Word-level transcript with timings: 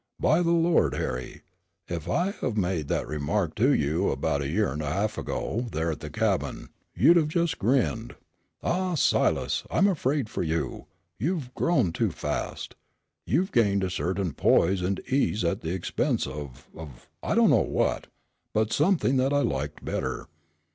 By 0.19 0.41
the 0.41 0.49
Lord 0.49 0.95
Harry, 0.95 1.43
if 1.87 2.09
I'd 2.09 2.33
have 2.41 2.57
made 2.57 2.87
that 2.87 3.07
remark 3.07 3.53
to 3.57 3.71
you 3.71 4.09
about 4.09 4.41
a 4.41 4.47
year 4.47 4.71
and 4.71 4.81
a 4.81 4.91
half 4.91 5.15
ago, 5.15 5.67
there 5.71 5.91
at 5.91 5.99
the 5.99 6.09
cabin, 6.09 6.69
you'd 6.95 7.17
have 7.17 7.27
just 7.27 7.59
grinned. 7.59 8.15
Ah, 8.63 8.95
Silas, 8.95 9.63
I'm 9.69 9.85
afraid 9.87 10.27
for 10.27 10.41
you. 10.41 10.87
You've 11.19 11.53
grown 11.53 11.91
too 11.91 12.09
fast. 12.09 12.73
You've 13.27 13.51
gained 13.51 13.83
a 13.83 13.91
certain 13.91 14.33
poise 14.33 14.81
and 14.81 14.99
ease 15.01 15.43
at 15.43 15.61
the 15.61 15.69
expense 15.69 16.25
of 16.25 16.67
of 16.73 17.07
I 17.21 17.35
don't 17.35 17.51
know 17.51 17.57
what, 17.61 18.07
but 18.55 18.73
something 18.73 19.17
that 19.17 19.31
I 19.31 19.41
liked 19.43 19.85
better. 19.85 20.25